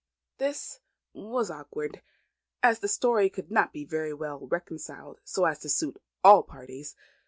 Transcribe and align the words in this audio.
This 0.39 0.79
was 1.13 1.51
awkward, 1.51 2.01
as 2.63 2.79
the 2.79 2.87
story 2.87 3.29
could 3.29 3.51
not 3.51 3.71
be 3.71 3.85
very 3.85 4.15
well 4.15 4.47
reconciled 4.47 5.19
so 5.23 5.45
as 5.45 5.59
to 5.59 5.69
suit 5.69 6.01
all 6.23 6.41
parties. 6.41 6.95